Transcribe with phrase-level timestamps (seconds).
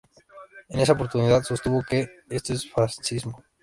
[0.69, 3.43] En esa oportunidad sostuvo que "...esto es fascismo.